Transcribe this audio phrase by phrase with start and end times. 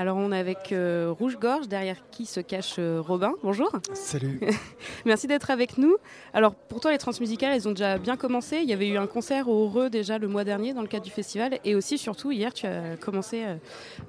[0.00, 3.34] Alors on est avec euh, Rouge Gorge, derrière qui se cache euh, Robin.
[3.42, 3.70] Bonjour.
[3.92, 4.40] Salut.
[5.04, 5.94] Merci d'être avec nous.
[6.32, 8.60] Alors pour toi les transmusicales, elles ont déjà bien commencé.
[8.62, 11.04] Il y avait eu un concert au Heureux déjà le mois dernier dans le cadre
[11.04, 11.58] du festival.
[11.66, 13.44] Et aussi surtout hier tu as commencé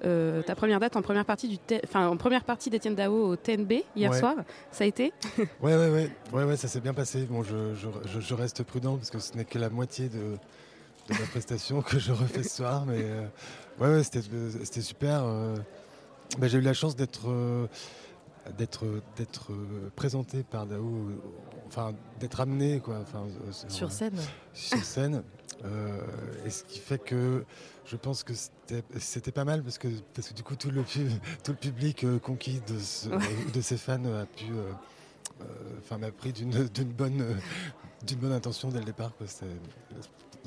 [0.05, 3.35] euh, ta première date en première partie du enfin, en première partie d'Étienne Dao au
[3.35, 4.35] TNB hier soir.
[4.71, 5.11] Ça a été?
[5.61, 7.27] Ouais, ouais, ouais, ouais, ouais, ça s'est bien passé.
[7.29, 10.37] Bon, je, je, je, reste prudent parce que ce n'est que la moitié de,
[11.09, 12.85] de ma prestation que je refais ce soir.
[12.85, 13.03] Mais
[13.81, 15.25] ouais, ouais c'était super.
[16.37, 17.67] Bah, j'ai eu la chance d'être euh,
[18.57, 18.85] d'être
[19.17, 21.09] d'être euh, présenté par Dao,
[21.67, 24.17] enfin d'être amené quoi, enfin, euh, sur scène.
[24.53, 25.23] Sur scène.
[26.45, 27.45] et ce qui fait que
[27.85, 30.83] je pense que c'était pas mal parce que, parce que du coup tout le,
[31.43, 34.45] tout le public conquis de, de ses fans a pu,
[35.79, 36.51] enfin m'a pris d'une
[36.85, 37.37] bonne,
[38.07, 39.11] d'une bonne intention dès le départ.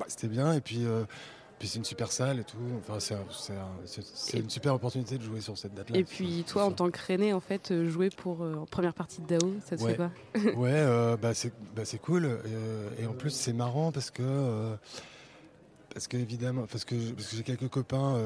[0.08, 0.84] C'était bien et puis
[1.64, 2.58] puis c'est une super salle et tout.
[2.78, 5.96] Enfin, c'est une super opportunité de jouer sur cette date-là.
[5.96, 8.92] Et puis toi, en tant que René, en fait, euh, jouer pour euh, en première
[8.92, 10.10] partie de Dao, ça te fait quoi?
[10.56, 12.38] Ouais, euh, bah, c'est bah, cool.
[12.98, 14.76] Et, en plus, c'est marrant parce que
[15.94, 18.20] parce que évidemment, parce que, parce que j'ai quelques copains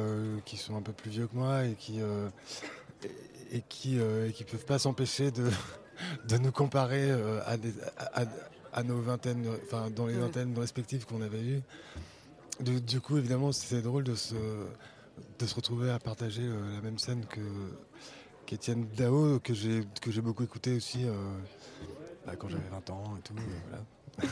[0.45, 2.01] qui sont un peu plus vieux que moi et qui
[3.53, 4.01] et, qui
[4.35, 5.49] qui peuvent pas s'empêcher de
[6.29, 7.13] de nous comparer
[7.47, 7.57] à,
[8.73, 11.63] à, nos vingtaines, enfin dans les vingtaines respectives qu'on avait eues
[12.61, 14.35] du coup, évidemment, c'est drôle de se,
[15.39, 17.41] de se retrouver à partager euh, la même scène que
[18.47, 21.13] qu'Étienne Dao, que j'ai beaucoup écouté aussi euh,
[22.27, 23.35] bah, quand j'avais 20 ans et tout.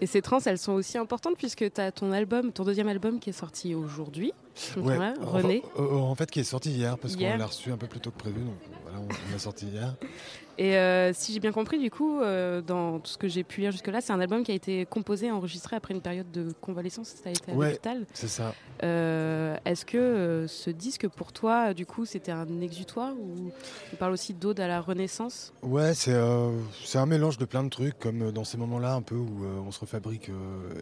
[0.00, 3.18] Et ces trans, elles sont aussi importantes puisque tu as ton album, ton deuxième album
[3.18, 4.32] qui est sorti aujourd'hui.
[4.76, 5.62] René.
[5.76, 8.18] En, fait, qui est sorti hier parce qu'on l'a reçu un peu plus tôt que
[8.18, 8.38] prévu.
[8.38, 9.96] Donc voilà, on l'a sorti hier.
[10.58, 13.60] Et euh, si j'ai bien compris, du coup, euh, dans tout ce que j'ai pu
[13.60, 17.14] lire jusque-là, c'est un album qui a été composé, enregistré après une période de convalescence.
[17.22, 18.06] Ça a été à l'hôpital.
[18.12, 18.52] C'est ça.
[18.82, 23.52] Euh, est-ce que ce disque, pour toi, du coup, c'était un exutoire ou
[23.92, 25.52] on parle aussi d'ode à la Renaissance?
[25.62, 29.44] Ouais, c'est un mélange de plein de trucs, comme dans ces moments-là, un peu où
[29.64, 30.30] on se refabrique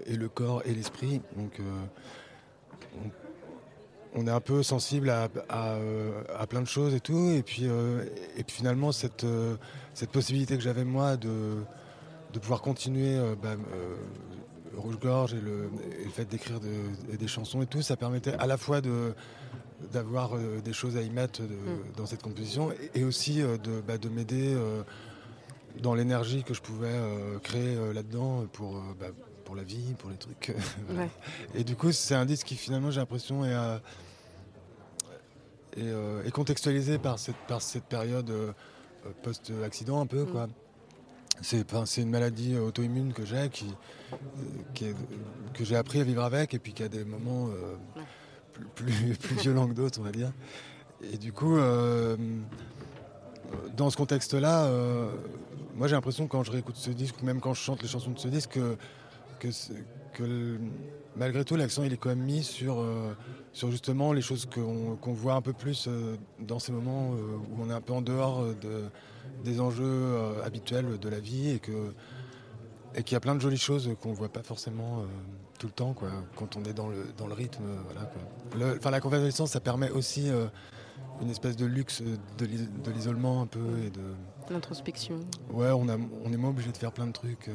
[0.07, 1.21] et le corps et l'esprit.
[1.37, 1.61] Donc,
[3.05, 3.09] on
[4.15, 5.29] on est un peu sensible à,
[6.49, 7.31] plein de choses et tout.
[7.31, 8.05] Et puis, euh,
[8.37, 9.57] et puis finalement, cette, euh,
[9.95, 11.57] cette possibilité que j'avais moi de,
[12.33, 13.57] de pouvoir continuer euh, bah,
[14.77, 15.71] Rouge-Gorge et le,
[16.13, 19.15] fait d'écrire des chansons et tout, ça permettait à la fois de
[19.93, 21.97] d'avoir des choses à y mettre mm.
[21.99, 24.57] dans cette composition et, aussi de, bah, de m'aider
[25.83, 26.99] dans l'énergie que je pouvais
[27.43, 29.09] créer là-dedans pour, bah,
[29.47, 30.53] pour la vie, pour les trucs.
[31.55, 33.55] Et du coup, c'est un disque qui finalement, j'ai l'impression, est,
[35.79, 38.53] euh, et, contextualisé par cette, par cette période euh,
[39.23, 40.25] post-accident un peu.
[40.25, 40.31] Mm.
[40.33, 40.49] Quoi.
[41.43, 43.67] C'est, c'est une maladie auto-immune que j'ai, qui,
[44.75, 47.77] que j'ai appris à vivre avec, et puis qui a des moments euh,
[48.75, 50.33] plus, plus, violents que d'autres, on va dire.
[51.13, 51.59] Et du coup,
[53.77, 54.71] dans ce contexte-là,
[55.75, 58.13] moi j'ai l'impression quand je réécoute ce disque, ou même quand je chante les chansons
[58.13, 58.79] de ce disque, que,
[59.39, 59.49] que,
[60.15, 60.59] que
[61.17, 63.15] malgré tout, l'accent il est quand même mis sur, euh,
[63.53, 67.63] sur justement les choses qu'on voit un peu plus euh, dans ces moments euh, où
[67.63, 68.85] on est un peu en dehors de,
[69.45, 71.93] des enjeux habituels de la vie et que
[72.95, 75.05] et qu'il y a plein de jolies choses qu'on ne voit pas forcément
[75.59, 77.65] tout le temps quoi, quand on est dans le, dans le rythme.
[78.51, 80.31] Voilà, la convalescence, ça permet aussi
[81.21, 82.03] une espèce de luxe
[82.39, 84.01] de l'isolement un peu et de
[84.51, 85.21] l'introspection.
[85.51, 87.51] Ouais, on, a, on est moins obligé de faire plein de trucs.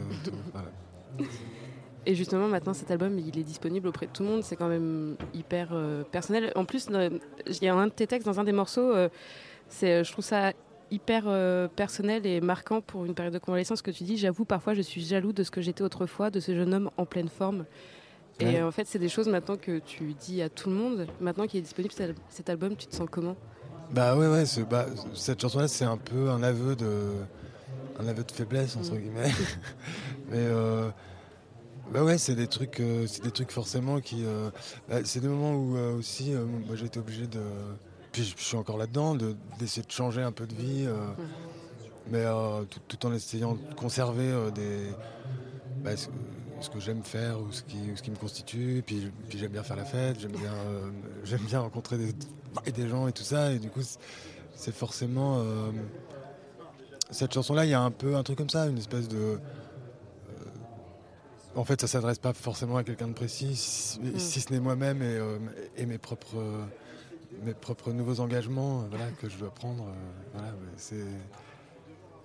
[2.05, 4.43] Et justement, maintenant, cet album, il est disponible auprès de tout le monde.
[4.43, 6.51] C'est quand même hyper euh, personnel.
[6.55, 8.91] En plus, il y a un de tes textes dans un des morceaux.
[8.91, 9.09] Euh,
[9.67, 10.53] c'est, je trouve ça
[10.89, 14.17] hyper euh, personnel et marquant pour une période de convalescence que tu dis.
[14.17, 17.05] J'avoue, parfois, je suis jaloux de ce que j'étais autrefois, de ce jeune homme en
[17.05, 17.65] pleine forme.
[18.39, 21.05] Et en fait, c'est des choses maintenant que tu dis à tout le monde.
[21.19, 21.93] Maintenant qu'il est disponible
[22.27, 23.35] cet album, tu te sens comment?
[23.91, 24.45] Bah ouais, ouais.
[24.67, 27.11] Bah, cette chanson-là, c'est un peu un aveu de,
[27.99, 28.97] un aveu de faiblesse entre mm.
[28.97, 29.31] guillemets.
[30.31, 30.47] Mais
[31.91, 34.23] bah ouais, c'est des trucs, euh, c'est des trucs forcément qui.
[34.23, 34.49] Euh,
[34.89, 37.41] bah, c'est des moments où euh, aussi, moi j'ai été obligé de.
[38.13, 39.15] Puis je suis encore là-dedans,
[39.59, 40.87] d'essayer de, changer un peu de vie,
[42.09, 42.25] mais
[42.87, 44.89] tout, en essayant de conserver des.
[45.83, 48.83] Bah, ce, que j'aime faire ou ce qui, ce qui me constitue.
[48.85, 50.53] Puis, puis j'aime bien faire la fête, j'aime bien,
[51.23, 53.53] j'aime bien rencontrer des, des, gens et tout ça.
[53.53, 53.81] Et du coup,
[54.53, 55.41] c'est forcément.
[57.09, 59.39] cette chanson-là, il y a un peu un truc comme ça, une espèce de
[61.55, 64.19] en fait, ça s'adresse pas forcément à quelqu'un de précis, si, mm.
[64.19, 65.37] ce n'est moi-même et, euh,
[65.85, 66.37] mes propres
[67.43, 69.87] mes propres nouveaux engagements euh, que je dois prendre.
[70.35, 70.51] Euh,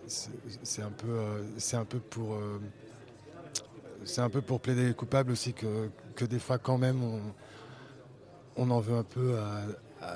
[0.07, 1.19] c'est un peu
[1.59, 2.39] c'est un peu pour
[4.05, 7.21] c'est un peu pour plaider coupable aussi que, que, des fois quand même on,
[8.57, 9.63] on en veut un peu à,
[10.03, 10.15] à,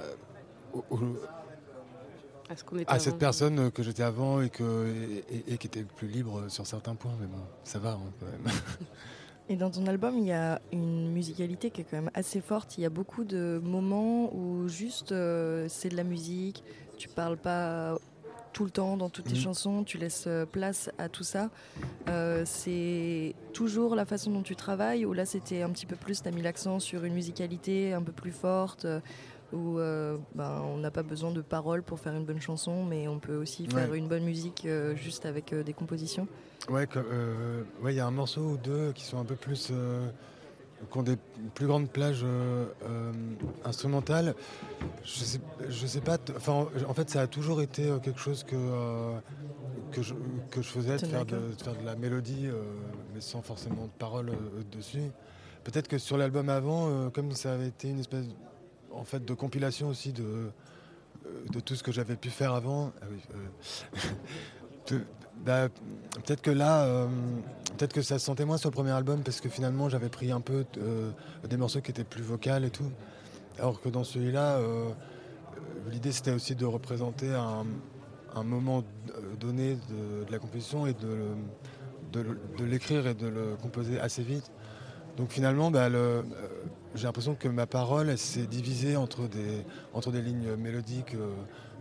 [2.98, 4.86] cette personne que j'étais avant et, que,
[5.48, 7.14] et, qui était plus libre sur certains points.
[7.20, 8.54] Mais bon, ça va hein, quand même.
[9.48, 12.78] Et dans ton album, il y a une musicalité qui est quand même assez forte.
[12.78, 16.62] Il y a beaucoup de moments où juste euh, c'est de la musique,
[16.98, 17.96] tu parles pas
[18.52, 19.40] tout le temps dans toutes tes mhm.
[19.40, 21.50] chansons, tu laisses euh, place à tout ça.
[22.08, 26.22] Euh, c'est toujours la façon dont tu travailles ou là c'était un petit peu plus,
[26.22, 28.86] tu as mis l'accent sur une musicalité un peu plus forte
[29.52, 29.76] où
[30.34, 33.36] ben, on n'a pas besoin de paroles pour faire une bonne chanson, mais on peut
[33.36, 34.66] aussi faire une bonne musique
[34.96, 36.26] juste avec des compositions.
[36.68, 39.68] Ouais, euh, ouais, il y a un morceau ou deux qui sont un peu plus,
[39.70, 40.06] euh,
[40.90, 41.16] qui ont des
[41.54, 42.66] plus grandes plages euh,
[43.64, 44.34] instrumentales.
[45.02, 46.18] Je sais, je sais pas.
[46.36, 48.56] Enfin, en fait, ça a toujours été quelque chose que
[49.92, 50.14] que je,
[50.50, 52.48] que je faisais, de faire de, faire de, la mélodie,
[53.12, 54.30] mais sans forcément de paroles
[54.70, 55.10] dessus.
[55.64, 58.26] Peut-être que sur l'album avant, comme ça avait été une espèce,
[58.92, 60.50] en fait, de compilation aussi de
[61.52, 62.92] de tout ce que j'avais pu faire avant.
[63.02, 63.20] Ah oui,
[65.44, 65.68] bah,
[66.24, 67.06] peut-être que là, euh,
[67.76, 70.30] peut-être que ça se sentait moins sur le premier album parce que finalement j'avais pris
[70.30, 71.10] un peu euh,
[71.48, 72.90] des morceaux qui étaient plus vocales et tout.
[73.58, 74.90] Alors que dans celui-là, euh,
[75.90, 78.84] l'idée c'était aussi de représenter un, moment
[79.38, 84.50] donné de, la composition et de, l'écrire et de le composer assez vite.
[85.16, 85.88] Donc finalement, bah,
[86.94, 89.64] j'ai l'impression que ma parole s'est divisée entre des,
[89.94, 91.14] entre des lignes mélodiques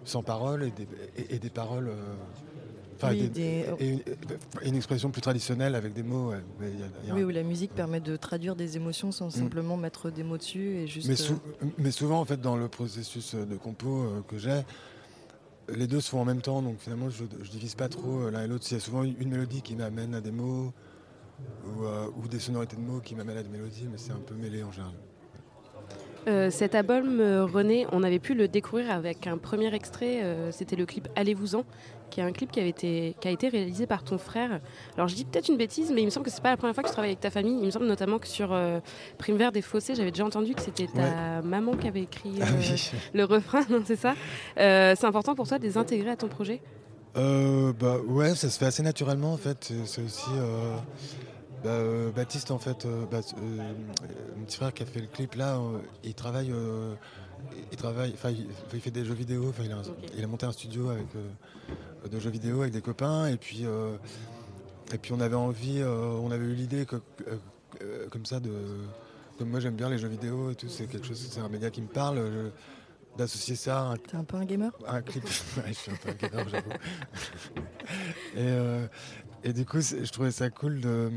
[0.06, 0.88] sans parole et des,
[1.36, 1.92] et des paroles
[3.08, 4.04] et,
[4.66, 6.34] une, expression plus traditionnelle avec des mots.
[7.14, 9.32] oui, où la musique permet de traduire des émotions sans mm.
[9.32, 11.08] simplement mettre des mots dessus et juste.
[11.08, 14.62] Mais, euh, mais, souvent, en fait, dans le processus de compo euh, que j'ai,
[15.70, 18.32] les deux se font en même temps, donc finalement, je, ne divise pas trop euh,
[18.32, 18.66] l'un et l'autre.
[18.70, 20.74] Il y a souvent une mélodie qui m'amène à des mots
[21.66, 21.86] ou,
[22.22, 24.64] ou des sonorités de mots qui m'amènent à des mélodies, mais c'est un peu mêlé
[24.64, 24.94] en général.
[26.28, 30.52] Euh, cet album, euh, René, on avait pu le découvrir avec un premier extrait, euh,
[30.52, 31.64] c'était le clip Allez-vous-en,
[32.10, 34.60] qui est un clip qui, avait été, qui a été réalisé par ton frère.
[34.96, 36.76] Alors je dis peut-être une bêtise, mais il me semble que c'est pas la première
[36.76, 37.58] fois que tu travailles avec ta famille.
[37.60, 38.56] Il me semble notamment que sur
[39.18, 42.46] Prime Vert des Fossés, j'avais déjà entendu que c'était ta maman qui avait écrit ah
[43.14, 44.16] le refrain, c'est ça
[44.56, 46.62] C'est important pour toi de les intégrer à ton projet?
[47.16, 49.72] Bah, Ouais, ça se fait assez naturellement en fait.
[49.86, 50.30] C'est aussi
[51.64, 53.74] bah, euh, Baptiste, en fait, euh, bah, euh,
[54.38, 55.60] mon petit frère qui a fait le clip là,
[56.04, 56.54] il travaille,
[57.72, 59.54] il travaille, enfin, il, fait des jeux vidéo.
[59.62, 59.82] Il a,
[60.18, 61.08] il, a, monté un studio avec
[62.10, 63.66] de jeux vidéo avec des copains, et puis,
[64.94, 67.02] et puis on avait envie, on avait eu l'idée que,
[68.10, 68.52] comme ça de,
[69.38, 71.70] comme moi j'aime bien les jeux vidéo et tout, c'est quelque chose, c'est un média
[71.70, 72.52] qui me parle.
[73.18, 73.94] d'associer ça.
[74.08, 74.72] T'es un peu un gamer?
[74.88, 75.28] Un clip.
[75.68, 76.70] je suis un peu un gamer, j'avoue.
[78.38, 81.12] et, et, du coup, je trouvais ça cool de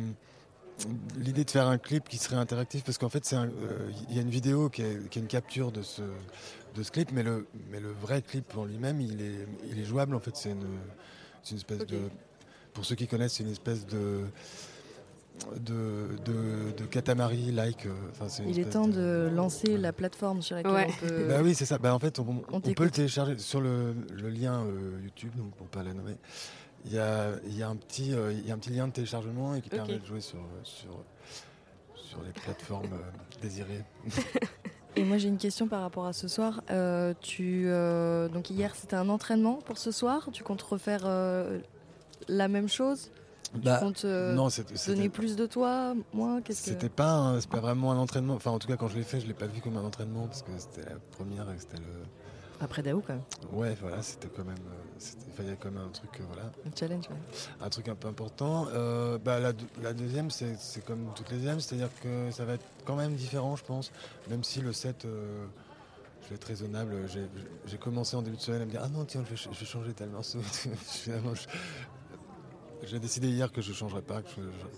[1.16, 3.48] l'idée de faire un clip qui serait interactif parce qu'en fait c'est euh,
[4.08, 6.02] il y a une vidéo qui est, une capture de ce
[6.74, 9.84] de ce clip mais le mais le vrai clip en lui-même il est il est
[9.84, 10.66] jouable en fait c'est une,
[11.50, 12.00] une espèce de
[12.72, 14.22] pour ceux qui connaissent c'est une espèce de
[15.56, 17.86] de, de, de Katamari like.
[17.86, 21.26] Euh, il est temps de, lancer la plateforme sur laquelle on peut.
[21.28, 21.78] Bah oui, c'est ça.
[21.78, 25.52] Bah en fait, on, on, peut le télécharger sur le, le lien euh, YouTube, donc
[25.54, 26.16] pour pas la nommer
[26.84, 29.54] il y a, y, a un petit, euh, y a un petit lien de téléchargement
[29.54, 31.04] et qui permet de jouer sur, sur,
[31.94, 33.84] sur les plateformes euh, désirées.
[34.94, 36.62] Et moi j'ai une question par rapport à ce soir.
[36.70, 37.64] Euh, tu,
[38.30, 40.28] donc hier c'était un entraînement pour ce soir.
[40.34, 41.08] Tu comptes refaire
[42.28, 43.10] la même chose?
[43.54, 44.48] Bah, Tu comptes non,
[44.86, 48.34] donner plus de toi, moi C'était pas, pas vraiment un entraînement.
[48.34, 50.26] Enfin en tout cas quand je l'ai fait, je l'ai pas vu comme un entraînement
[50.26, 52.04] parce que c'était la première et c'était le
[52.62, 53.22] après Daou, quand même.
[53.52, 56.44] Ouais, voilà, c'était quand même, euh, il fallait quand même un truc, euh, voilà.
[56.66, 57.06] Un challenge,
[57.60, 58.68] Un truc un peu important.
[58.72, 59.52] Euh, bah, la,
[59.82, 63.56] la, deuxième, c'est comme toutes les deuxièmes, c'est-à-dire que ça va être quand même différent,
[63.56, 63.90] je pense,
[64.30, 65.02] même si le set.
[65.04, 66.94] je vais être raisonnable.
[67.66, 69.58] J'ai commencé en début de semaine à me dire Ah non, tiens, je vais, je
[69.58, 70.38] vais changer tel morceau.
[70.86, 71.34] Finalement,
[72.84, 74.28] j'ai décidé hier que je ne changerai pas, que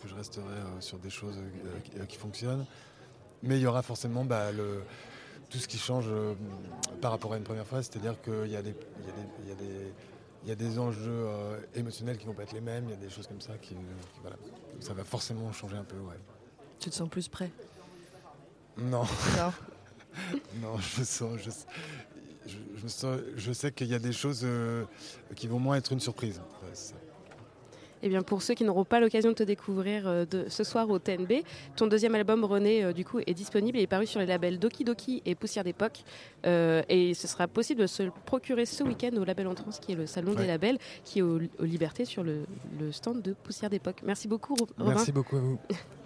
[0.06, 0.44] je, resterai
[0.80, 1.36] sur des choses
[2.08, 2.64] qui, fonctionnent.
[3.42, 4.82] Mais il y aura forcément bah, le,
[5.50, 6.34] tout ce qui change euh,
[7.00, 8.74] par rapport à une première fois, c'est-à-dire qu'il y, a des,
[10.46, 12.96] y, a des enjeux euh, émotionnels qui vont pas être les mêmes, il y a
[12.96, 13.76] des choses comme ça qui,
[14.22, 14.36] voilà.
[14.80, 15.98] ça va forcément changer un peu.
[15.98, 16.18] Ouais.
[16.78, 17.50] Tu te sens plus prêt?
[18.76, 19.04] Non.
[20.60, 20.78] Non.
[20.78, 21.38] je sens,
[23.36, 24.84] je, sais qu'il y a des choses euh,
[25.34, 26.40] qui vont moins être une surprise.
[28.06, 30.98] Eh bien, pour ceux qui n'auront pas l'occasion de te découvrir euh, ce soir au
[30.98, 31.42] TNB,
[31.74, 34.58] ton deuxième album René euh, du coup est disponible et est paru sur les labels
[34.58, 36.04] Doki Doki et Poussière d'époque
[36.44, 39.92] euh, et ce sera possible de se le procurer ce week-end au Label Entrance qui
[39.92, 42.44] est le salon des labels qui est aux, Libertés sur le,
[42.90, 44.02] stand de Poussière d'époque.
[44.04, 44.92] Merci beaucoup Romain.
[44.96, 45.58] Merci beaucoup à vous.